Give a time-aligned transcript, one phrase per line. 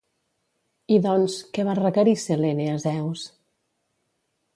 [0.95, 3.27] I doncs, que va requerir Selene a Zeus?